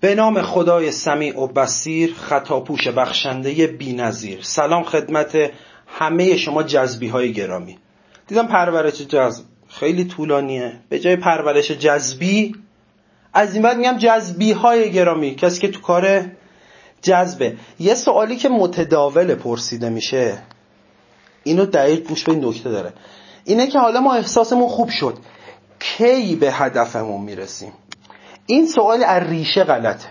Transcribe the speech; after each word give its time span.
به 0.00 0.14
نام 0.14 0.42
خدای 0.42 0.92
سمیع 0.92 1.40
و 1.40 1.46
بسیر 1.46 2.14
خطاپوش 2.14 2.88
بخشنده 2.88 3.66
بینظیر. 3.66 4.38
سلام 4.42 4.84
خدمت 4.84 5.50
همه 5.86 6.36
شما 6.36 6.62
جذبی 6.62 7.08
های 7.08 7.32
گرامی. 7.32 7.78
دیدم 8.26 8.46
پرورش 8.46 9.02
جذب 9.02 9.44
خیلی 9.68 10.04
طولانیه. 10.04 10.72
به 10.88 10.98
جای 10.98 11.16
پرورش 11.16 11.70
جذبی 11.70 12.54
از 13.34 13.54
این 13.54 13.62
بعد 13.62 13.76
میگم 13.76 13.98
جذبی 13.98 14.52
های 14.52 14.92
گرامی. 14.92 15.34
کسی 15.34 15.60
که 15.60 15.68
تو 15.68 15.80
کار 15.80 16.24
جذبه. 17.02 17.56
یه 17.78 17.94
سوالی 17.94 18.36
که 18.36 18.48
متداول 18.48 19.34
پرسیده 19.34 19.88
میشه 19.88 20.38
اینو 21.44 21.66
دقیق 21.66 22.08
گوش 22.08 22.24
به 22.24 22.32
این 22.32 22.44
نکته 22.44 22.70
داره. 22.70 22.92
اینه 23.44 23.66
که 23.66 23.78
حالا 23.78 24.00
ما 24.00 24.14
احساسمون 24.14 24.68
خوب 24.68 24.88
شد. 24.88 25.18
کی 25.80 26.36
به 26.36 26.52
هدفمون 26.52 27.22
می‌رسیم؟ 27.22 27.72
این 28.46 28.66
سوال 28.66 29.04
از 29.04 29.22
ریشه 29.22 29.64
غلطه. 29.64 30.08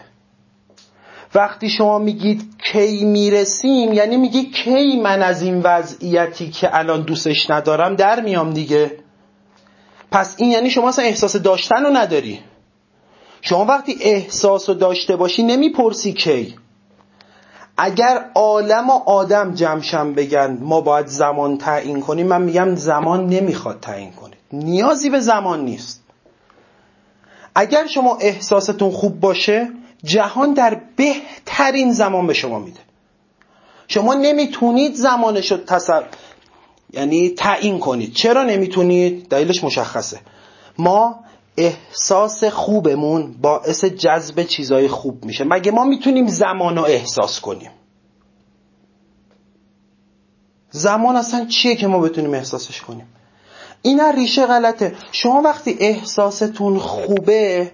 وقتی 1.35 1.69
شما 1.69 1.99
میگید 1.99 2.41
کی 2.71 3.05
می‌رسیم 3.05 3.93
یعنی 3.93 4.17
میگی 4.17 4.45
کی 4.45 4.99
من 5.01 5.21
از 5.21 5.41
این 5.41 5.61
وضعیتی 5.61 6.51
که 6.51 6.77
الان 6.77 7.01
دوستش 7.01 7.49
ندارم 7.49 7.95
در 7.95 8.19
میام 8.19 8.53
دیگه. 8.53 8.91
پس 10.11 10.35
این 10.37 10.51
یعنی 10.51 10.69
شما 10.69 10.89
اصلا 10.89 11.05
احساس 11.05 11.35
داشتن 11.35 11.83
رو 11.85 11.89
نداری. 11.97 12.39
شما 13.41 13.65
وقتی 13.65 13.97
احساس 14.01 14.69
رو 14.69 14.75
داشته 14.75 15.15
باشی 15.15 15.43
نمی‌پرسی 15.43 16.13
کی. 16.13 16.55
اگر 17.77 18.25
عالم 18.35 18.89
و 18.89 18.93
آدم 19.05 19.53
جمشم 19.53 20.13
بگن 20.13 20.57
ما 20.61 20.81
باید 20.81 21.07
زمان 21.07 21.57
تعیین 21.57 22.01
کنیم 22.01 22.27
من 22.27 22.41
میگم 22.41 22.75
زمان 22.75 23.27
نمی‌خواد 23.27 23.79
تعیین 23.79 24.11
کنید 24.11 24.37
نیازی 24.53 25.09
به 25.09 25.19
زمان 25.19 25.65
نیست. 25.65 26.04
اگر 27.55 27.87
شما 27.87 28.17
احساستون 28.17 28.91
خوب 28.91 29.19
باشه 29.19 29.69
جهان 30.03 30.53
در 30.53 30.81
بهترین 30.95 31.93
زمان 31.93 32.27
به 32.27 32.33
شما 32.33 32.59
میده. 32.59 32.79
شما 33.87 34.13
نمی‌تونید 34.13 34.95
زمانش 34.95 35.51
رو 35.51 35.57
تصور 35.57 36.05
یعنی 36.93 37.29
تعیین 37.29 37.79
کنید. 37.79 38.13
چرا 38.13 38.43
نمی‌تونید؟ 38.43 39.29
دلیلش 39.29 39.63
مشخصه. 39.63 40.19
ما 40.77 41.19
احساس 41.57 42.43
خوبمون 42.43 43.35
باعث 43.41 43.85
جذب 43.85 44.43
چیزای 44.43 44.87
خوب 44.87 45.25
میشه. 45.25 45.43
مگه 45.43 45.71
ما 45.71 45.83
می‌تونیم 45.83 46.27
زمان 46.27 46.75
رو 46.75 46.83
احساس 46.83 47.39
کنیم؟ 47.39 47.71
زمان 50.71 51.15
اصلا 51.15 51.45
چیه 51.45 51.75
که 51.75 51.87
ما 51.87 51.99
بتونیم 51.99 52.33
احساسش 52.33 52.81
کنیم؟ 52.81 53.07
این 53.85 54.01
ریشه 54.15 54.45
غلطه. 54.45 54.95
شما 55.11 55.41
وقتی 55.41 55.77
احساستون 55.79 56.79
خوبه 56.79 57.71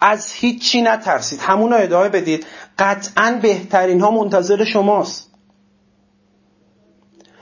از 0.00 0.32
هیچی 0.32 0.82
نترسید. 0.82 1.40
همون 1.40 1.72
رو 1.72 1.78
ادامه 1.78 2.08
بدید. 2.08 2.46
قطعا 2.78 3.38
بهترین 3.42 4.00
ها 4.00 4.10
منتظر 4.10 4.64
شماست. 4.64 5.30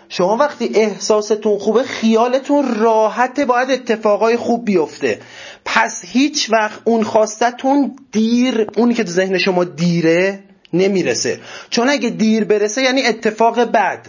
شما 0.09 0.37
وقتی 0.37 0.71
احساستون 0.75 1.59
خوبه 1.59 1.83
خیالتون 1.83 2.75
راحته 2.75 3.45
باید 3.45 3.71
اتفاقای 3.71 4.37
خوب 4.37 4.65
بیفته. 4.65 5.21
پس 5.65 6.05
هیچ 6.05 6.53
وقت 6.53 6.81
اون 6.84 7.03
خواستتون 7.03 7.97
دیر 8.12 8.67
اونی 8.77 8.95
که 8.95 9.05
تو 9.05 9.11
ذهن 9.11 9.39
شما 9.39 9.65
دیره 9.65 10.45
نمی‌رسه. 10.73 11.41
چون 11.71 11.89
اگه 11.89 12.11
دیر 12.11 12.45
برسه 12.45 12.83
یعنی 12.83 13.03
اتفاق 13.03 13.61
بد. 13.61 14.06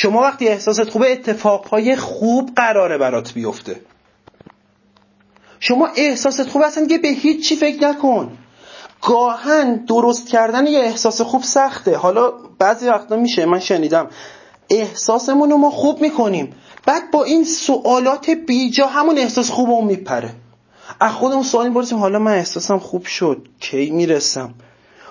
شما 0.00 0.20
وقتی 0.20 0.48
احساست 0.48 0.90
خوبه 0.90 1.12
اتفاقهای 1.12 1.96
خوب 1.96 2.50
قراره 2.56 2.98
برات 2.98 3.32
بیفته. 3.32 3.80
شما 5.60 5.88
احساست 5.96 6.48
خوبه 6.48 6.66
اصلا 6.66 6.84
دیگه 6.84 6.98
به 6.98 7.08
هیچ 7.08 7.48
چی 7.48 7.56
فکر 7.56 7.88
نکن. 7.88 8.38
گاهن 9.02 9.76
درست 9.76 10.28
کردن 10.28 10.66
یه 10.66 10.78
احساس 10.78 11.20
خوب 11.20 11.42
سخته. 11.42 11.96
حالا 11.96 12.32
بعضی 12.58 12.88
وقتا 12.88 13.16
میشه 13.16 13.46
من 13.46 13.60
شنیدم. 13.60 14.06
احساسمون 14.70 15.50
رو 15.50 15.56
ما 15.56 15.70
خوب 15.70 16.00
می‌کنیم. 16.00 16.54
بعد 16.86 17.10
با 17.10 17.24
این 17.24 17.44
سوالات 17.44 18.30
بیجا 18.30 18.86
همون 18.86 19.18
احساس 19.18 19.50
خوبمون 19.50 19.84
میپره. 19.84 20.30
از 21.00 21.12
خودمون 21.12 21.42
سوال 21.42 21.68
می‌پرسیم 21.68 21.98
حالا 21.98 22.18
من 22.18 22.32
احساسم 22.32 22.78
خوب 22.78 23.06
شد؟ 23.06 23.48
کی 23.60 23.90
می‌رسم؟ 23.90 24.54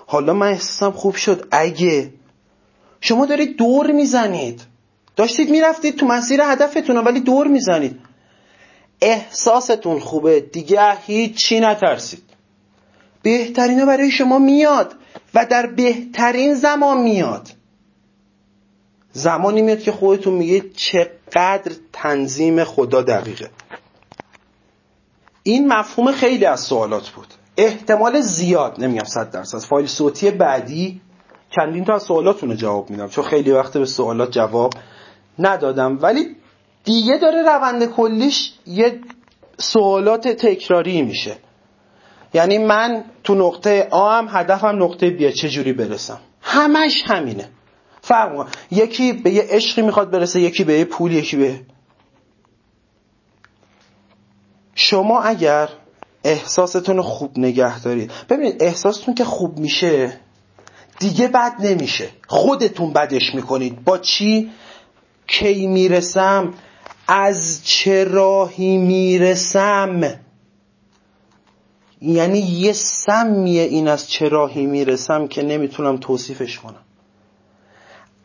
حالا 0.05 0.33
من 0.33 0.47
احساسم 0.47 0.91
خوب 0.91 1.15
شد؟ 1.15 1.47
اگه. 1.51 2.13
شما 3.01 3.25
دارید 3.25 3.57
دور 3.57 3.91
می‌زنید. 3.91 4.61
داشتید 5.17 5.49
می‌رفتید 5.49 5.95
تو 5.95 6.05
مسیر 6.05 6.41
هدفتون 6.41 6.97
ولی 6.97 7.19
دور 7.19 7.47
می‌زنید. 7.47 7.99
احساستون 9.01 9.99
خوبه 9.99 10.39
دیگه 10.39 10.95
هیچی 10.95 11.59
نترسید. 11.59 12.23
بهترینه 13.21 13.85
برای 13.85 14.11
شما 14.11 14.39
میاد 14.39 14.95
و 15.33 15.45
در 15.45 15.65
بهترین 15.65 16.53
زمان 16.53 16.97
میاد. 16.97 17.49
زمانی 19.11 19.61
میاد 19.61 19.79
که 19.79 19.91
خودتون 19.91 20.33
میگه 20.33 20.63
چقدر 20.75 21.71
تنظیم 21.93 22.63
خدا 22.63 23.01
دقیقه. 23.01 23.49
این 25.43 25.67
مفهوم 25.67 26.11
خیلی 26.11 26.45
از 26.45 26.59
سوالات 26.59 27.09
بود. 27.09 27.27
احتمال 27.57 28.21
زیاد 28.21 28.75
نمیگم 28.79 29.03
صد 29.03 29.31
درصد 29.31 29.57
فایل 29.57 29.87
صوتی 29.87 30.31
بعدی 30.31 31.01
چندین 31.55 31.85
تا 31.85 31.95
از 31.95 32.03
سوالاتون 32.03 32.55
جواب 32.55 32.89
میدم 32.89 33.07
چون 33.07 33.23
خیلی 33.23 33.51
وقت 33.51 33.77
به 33.77 33.85
سوالات 33.85 34.31
جواب 34.31 34.73
ندادم. 35.39 35.99
ولی 36.01 36.35
دیگه 36.83 37.17
داره 37.17 37.41
روند 37.41 37.85
کلیش 37.85 38.53
یه 38.67 38.99
سوالات 39.57 40.27
تکراری 40.27 41.01
میشه. 41.01 41.37
یعنی 42.33 42.57
من 42.57 43.03
تو 43.23 43.35
نقطه 43.35 43.87
آ 43.91 44.11
هم 44.11 44.27
هدفم 44.31 44.83
نقطه 44.83 45.09
بیا 45.09 45.31
چجوری 45.31 45.73
برسم؟ 45.73 46.19
همش 46.41 47.03
همینه. 47.05 47.49
فرق 48.01 48.47
یکی 48.71 49.13
به 49.13 49.31
یه 49.31 49.47
عشقی 49.49 49.81
می‌خواد 49.81 50.11
برسه 50.11 50.39
یکی 50.39 50.63
به 50.63 50.73
یه 50.73 50.85
پول 50.85 51.11
یکی 51.11 51.37
به 51.37 51.59
شما 54.75 55.21
اگر 55.21 55.69
احساستون 56.23 57.01
خوب 57.01 57.39
نگه 57.39 57.79
دارید. 57.79 58.11
ببینید 58.29 58.63
احساستون 58.63 59.15
که 59.15 59.23
خوب 59.23 59.59
میشه 59.59 60.19
دیگه 60.99 61.27
بد 61.27 61.53
نمیشه. 61.59 62.09
خودتون 62.27 62.93
بدش 62.93 63.35
می‌کنید. 63.35 63.83
با 63.83 63.97
چی؟ 63.97 64.51
کی 65.27 65.67
می‌رسم؟ 65.67 66.53
از 67.07 67.61
چه 67.63 68.03
راهی 68.03 68.77
می‌رسم؟ 68.77 70.19
یعنی 72.01 72.39
یه 72.39 72.73
سمیه 72.73 73.63
این 73.63 73.87
از 73.87 74.09
چه 74.09 74.29
راهی 74.29 74.65
می‌رسم 74.65 75.27
که 75.27 75.43
نمی‌تونم 75.43 75.97
توصیفش 75.97 76.59
کنم. 76.59 76.81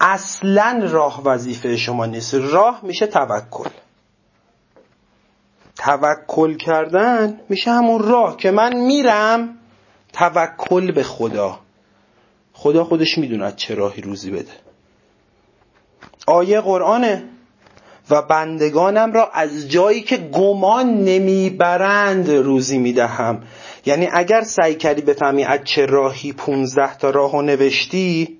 اصلا 0.00 0.88
راه 0.90 1.22
وظیفه 1.24 1.76
شما 1.76 2.06
نیست. 2.06 2.34
راه 2.34 2.80
میشه 2.82 3.06
توکل. 3.06 3.70
توکل 5.76 6.56
کردن 6.56 7.40
میشه 7.48 7.70
همون 7.70 8.02
راه 8.02 8.36
که 8.36 8.50
من 8.50 8.76
میرم. 8.76 9.58
توکل 10.12 10.92
به 10.92 11.02
خدا. 11.02 11.58
خدا 12.52 12.84
خودش 12.84 13.18
می‌دونه 13.18 13.52
چه 13.56 13.74
راهی 13.74 14.02
روزی 14.02 14.30
بده. 14.30 14.52
آیه 16.26 16.60
قرآنه. 16.60 17.22
و 18.10 18.22
بندگانم 18.22 19.12
را 19.12 19.30
از 19.34 19.70
جایی 19.70 20.00
که 20.00 20.16
گمان 20.16 21.04
نمی‌برند 21.04 22.30
روزی 22.30 22.78
می‌دهم. 22.78 23.42
یعنی 23.86 24.08
اگر 24.12 24.42
سعی 24.42 24.74
کردی 24.74 25.02
بفهمی 25.02 25.44
از 25.44 25.60
چه 25.64 25.86
راهی 25.86 26.32
پونزده 26.32 26.96
تا 26.96 27.10
راهو 27.10 27.42
نوشتی 27.42 28.38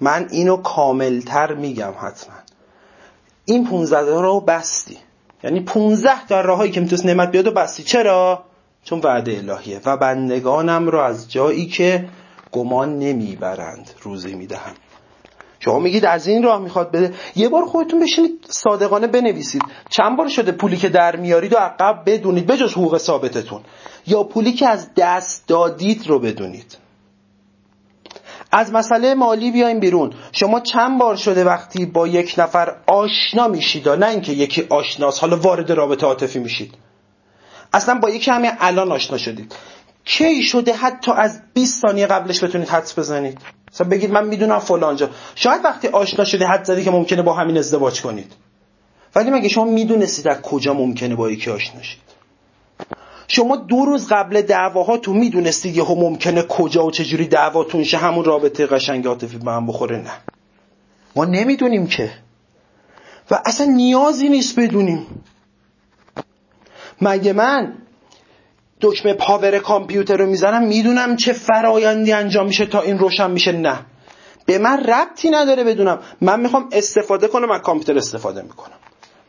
من 0.00 0.28
اینو 0.30 0.56
کاملتر 0.56 1.54
میگم 1.54 1.92
حتما. 2.00 2.36
این 3.44 3.66
پونزده 3.66 4.10
تا 4.10 4.20
راهو 4.20 4.40
بستی. 4.40 4.96
یعنی 5.44 5.60
پونزده 5.60 6.26
تا 6.28 6.40
راهایی 6.40 6.72
که 6.72 6.80
می‌تونست 6.80 7.06
نعمت 7.06 7.30
بیاد 7.30 7.46
و 7.46 7.50
بستی. 7.50 7.82
چرا؟ 7.82 8.44
چون 8.84 9.00
وعده 9.00 9.36
الهیه. 9.36 9.80
و 9.84 9.96
بندگانم 9.96 10.88
را 10.88 11.06
از 11.06 11.32
جایی 11.32 11.66
که 11.66 12.08
گمان 12.52 12.98
نمی‌برند 12.98 13.90
روزی 14.02 14.34
می‌دهم. 14.34 14.74
شما 15.64 15.78
میگید 15.78 16.04
از 16.04 16.26
این 16.26 16.42
راه 16.42 16.60
می‌خواد 16.60 16.92
بده. 16.92 17.14
یه 17.36 17.48
بار 17.48 17.64
خودتون 17.64 18.00
بشینید 18.00 18.46
صادقانه 18.48 19.06
بنویسید. 19.06 19.62
چند 19.90 20.16
بار 20.16 20.28
شده 20.28 20.52
پولی 20.52 20.76
که 20.76 20.88
در 20.88 21.16
میارید 21.16 21.52
و 21.52 21.56
عقب 21.56 22.02
بدونید 22.06 22.46
بجز 22.46 22.72
حقوق 22.72 22.98
ثابتتون. 22.98 23.60
یا 24.06 24.22
پولی 24.22 24.52
که 24.52 24.68
از 24.68 24.90
دست 24.96 25.48
دادید 25.48 26.06
رو 26.06 26.18
بدونید. 26.18 26.76
از 28.52 28.72
مسئله 28.72 29.14
مالی 29.14 29.50
بیایم 29.50 29.80
بیرون. 29.80 30.12
شما 30.32 30.60
چند 30.60 30.98
بار 30.98 31.16
شده 31.16 31.44
وقتی 31.44 31.86
با 31.86 32.08
یک 32.08 32.34
نفر 32.38 32.76
آشنا 32.86 33.48
میشید 33.48 33.88
نه 33.88 34.06
اینکه 34.06 34.32
یکی 34.32 34.66
آشناس 34.70 35.18
حالا 35.18 35.36
وارد 35.36 35.72
رابطه 35.72 36.06
عاطفی 36.06 36.38
میشید. 36.38 36.74
اصلا 37.72 37.94
با 37.94 38.10
یکی 38.10 38.30
همین 38.30 38.50
الان 38.60 38.92
آشنا 38.92 39.18
شدید. 39.18 39.54
کی 40.04 40.42
شده 40.42 40.72
حتی 40.72 41.12
از 41.12 41.40
20 41.54 41.80
ثانیه 41.82 42.06
قبلش 42.06 42.44
بتونید 42.44 42.68
حدس 42.68 42.98
بزنید؟ 42.98 43.38
مثلا 43.72 43.88
بگید 43.88 44.10
من 44.10 44.26
می‌دونم 44.26 44.58
فلانجا 44.58 45.10
شاید 45.34 45.64
وقتی 45.64 45.88
آشنا 45.88 46.24
شده 46.24 46.46
حد 46.46 46.64
زدی 46.64 46.84
که 46.84 46.90
ممکنه 46.90 47.22
با 47.22 47.34
همین 47.34 47.58
ازدواج 47.58 48.02
کنید. 48.02 48.32
ولی 49.14 49.30
مگه 49.30 49.48
شما 49.48 49.64
می‌دونستید 49.64 50.28
از 50.28 50.40
کجا 50.42 50.74
ممکنه 50.74 51.14
با 51.14 51.30
یکی 51.30 51.50
آشنا 51.50 51.82
شید؟ 51.82 52.02
شما 53.28 53.56
دو 53.56 53.84
روز 53.84 54.08
قبل 54.10 54.42
دعواهاتون 54.42 55.16
می‌دونستید 55.16 55.76
یه 55.76 55.84
ممکنه 55.90 56.42
کجا 56.42 56.86
و 56.86 56.90
چجوری 56.90 57.26
دعواتون 57.26 57.84
شه؟ 57.84 57.96
همون 57.96 58.24
رابطه 58.24 58.66
قشنگ 58.66 59.06
عاطفی 59.06 59.38
به 59.38 59.52
هم 59.52 59.66
بخوره؟ 59.66 59.96
نه. 59.96 60.12
ما 61.16 61.24
نمی‌دونیم 61.24 61.86
که. 61.86 62.10
و 63.30 63.42
اصلا 63.46 63.66
نیازی 63.66 64.28
نیست 64.28 64.60
بدونیم. 64.60 65.06
مگه 67.00 67.32
من 67.32 67.74
دکمه 68.82 69.14
پاور 69.14 69.58
کامپیوتر 69.58 70.16
رو 70.16 70.26
می‌زنم 70.26 70.62
می‌دونم 70.62 71.16
چه 71.16 71.32
فرایندی 71.32 72.12
انجام 72.12 72.46
میشه 72.46 72.66
تا 72.66 72.80
این 72.80 72.98
روشن 72.98 73.30
میشه. 73.30 73.52
نه. 73.52 73.86
به 74.46 74.58
من 74.58 74.84
ربطی 74.84 75.30
نداره 75.30 75.64
بدونم. 75.64 76.00
من 76.20 76.40
می‌خوام 76.40 76.68
استفاده 76.72 77.28
کنم 77.28 77.50
از 77.50 77.60
کامپیوتر 77.60 77.98
استفاده 77.98 78.42
می‌کنم. 78.42 78.76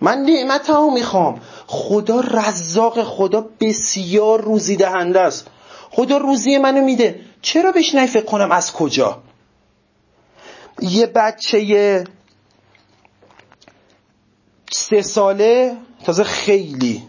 من 0.02 0.18
نعمت 0.18 0.70
ها 0.70 0.90
می‌خوام. 0.90 1.42
خدا 1.68 2.20
رزاق 2.20 3.04
خدا 3.04 3.50
بسیار 3.60 4.42
روزی 4.42 4.76
دهنده 4.76 5.20
است. 5.20 5.48
خدا 5.92 6.18
روزی 6.18 6.58
منو 6.58 6.82
میده. 6.82 7.20
چرا 7.42 7.72
بهش 7.72 7.96
فکر 7.96 8.26
کنم؟ 8.26 8.52
از 8.52 8.74
کجا؟ 8.74 9.22
یه 10.82 11.06
بچه 11.06 12.04
سه 14.72 15.02
ساله 15.02 15.78
تازه 16.06 16.24
خیلی 16.24 17.04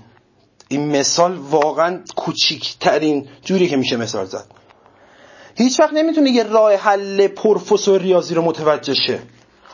این 0.76 0.96
مثال 0.96 1.36
واقعا 1.36 2.00
کوچیکترین 2.16 3.28
جوری 3.44 3.68
که 3.68 3.76
میشه 3.76 3.96
مثال 3.96 4.26
زد. 4.26 4.44
هیچ 5.54 5.80
وقت 5.80 5.92
نمی‌تونه 5.92 6.30
یه 6.30 6.42
راه 6.42 6.74
حل 6.74 7.26
پروفسور 7.26 8.00
ریاضی 8.00 8.34
رو 8.34 8.42
متوجه 8.42 8.94
شه. 8.94 9.18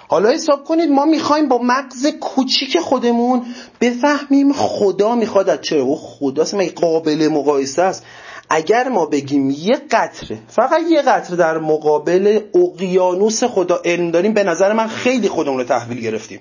حالا 0.08 0.28
حساب 0.28 0.64
کنید 0.64 0.90
ما 0.90 1.04
می‌خوایم 1.04 1.48
با 1.48 1.58
مغز 1.62 2.06
کوچیک 2.06 2.78
خودمون 2.78 3.46
بفهمیم 3.80 4.52
خدا 4.52 5.14
می‌خواد 5.14 5.48
از 5.48 5.58
چه. 5.62 5.82
و 5.82 5.96
خدا 5.96 6.44
مگه 6.52 6.72
قابل 6.72 7.28
مقایسه 7.28 7.82
است؟ 7.82 8.04
اگر 8.50 8.88
ما 8.88 9.06
بگیم 9.06 9.50
یه 9.50 9.76
قطره 9.90 10.38
فقط 10.48 10.80
یه 10.90 11.02
قطره 11.02 11.36
در 11.36 11.58
مقابل 11.58 12.40
اقیانوس 12.54 13.44
خدا 13.44 13.80
علم 13.84 14.10
داریم 14.10 14.34
به 14.34 14.44
نظر 14.44 14.72
من 14.72 14.88
خیلی 14.88 15.28
خودمون 15.28 15.58
رو 15.58 15.64
تحویل 15.64 16.00
گرفتیم. 16.00 16.40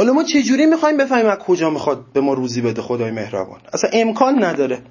حالا 0.00 0.12
ما 0.12 0.24
چجوری 0.24 0.66
می‌خوایم 0.66 0.96
بفهمیم 0.96 1.26
از 1.26 1.38
کجا 1.38 1.70
می‌خواد 1.70 2.04
به 2.12 2.20
ما 2.20 2.34
روزی 2.34 2.60
بده 2.60 2.82
خدای 2.82 3.10
مهربان؟ 3.10 3.60
اصلا 3.72 3.90
امکان 3.92 4.44
نداره. 4.44 4.82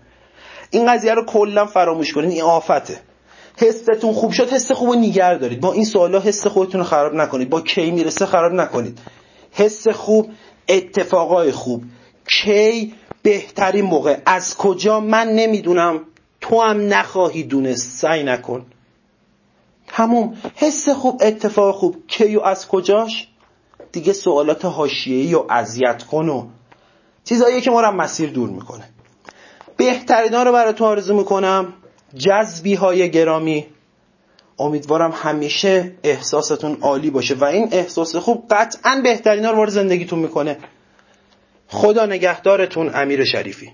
این 0.71 0.93
قضیه 0.93 1.13
رو 1.13 1.25
کلا 1.25 1.65
فراموش 1.65 2.13
کنید 2.13 2.29
این 2.29 2.41
آفته. 2.41 2.99
حستون 3.57 4.13
خوب 4.13 4.31
شد 4.31 4.49
حس 4.49 4.71
خوب 4.71 4.95
نیگر 4.95 5.35
دارید. 5.35 5.59
با 5.59 5.73
این 5.73 5.85
سوالا 5.85 6.19
حس 6.19 6.47
خودتون 6.47 6.81
رو 6.81 6.87
خراب 6.87 7.13
نکنید. 7.13 7.49
با 7.49 7.61
کی 7.61 7.91
می‌رسه 7.91 8.25
خراب 8.25 8.53
نکنید. 8.53 8.99
حس 9.51 9.87
خوب 9.87 10.29
اتفاقای 10.67 11.51
خوب. 11.51 11.83
کی 12.31 12.93
بهترین 13.23 13.85
موقع؟ 13.85 14.17
از 14.25 14.57
کجا؟ 14.57 14.99
من 14.99 15.27
نمی‌دونم. 15.27 15.99
تو 16.41 16.61
هم 16.61 16.93
نخواهی 16.93 17.43
دونست. 17.43 18.01
سعی 18.01 18.23
نکن. 18.23 18.65
تموم. 19.87 20.37
حس 20.55 20.89
خوب 20.89 21.21
اتفاق 21.23 21.75
خوب. 21.75 21.95
کی 22.07 22.35
و 22.35 22.41
از 22.41 22.67
کجاش؟ 22.67 23.27
دیگه 23.91 24.13
سوالات 24.13 24.65
حاشیه‌ای 24.65 25.35
و 25.35 25.43
اذیت 25.49 26.03
کن 26.03 26.29
و 26.29 26.47
چیزایی 27.23 27.61
که 27.61 27.71
ما 27.71 27.81
رو 27.81 27.91
مسیر 27.91 28.29
دور 28.29 28.49
می‌کنه. 28.49 28.89
بهترینا 29.77 30.43
رو 30.43 30.51
براتون 30.51 30.87
آرزو 30.87 31.17
می‌کنم. 31.17 31.73
جذبی 32.17 32.73
های 32.73 33.11
گرامی. 33.11 33.67
امیدوارم 34.59 35.11
همیشه 35.15 35.91
احساستون 36.03 36.77
عالی 36.81 37.09
باشه 37.09 37.35
و 37.35 37.45
این 37.45 37.67
احساس 37.71 38.15
خوب 38.15 38.45
قطعا 38.49 39.01
بهترین 39.03 39.45
رو 39.45 39.55
وارد 39.55 39.69
زندگیتون 39.69 40.19
می‌کنه. 40.19 40.57
خدا 41.67 42.05
نگهدارتون 42.05 42.91
امیر 42.93 43.25
شریفی. 43.25 43.73